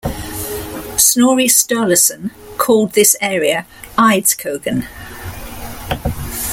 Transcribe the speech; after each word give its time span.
Snorri 0.97 1.45
Sturlusson 1.45 2.31
called 2.57 2.93
this 2.93 3.15
area 3.21 3.67
Eidskogen. 3.99 4.87